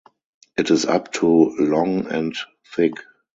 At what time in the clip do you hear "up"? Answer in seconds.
0.87-1.11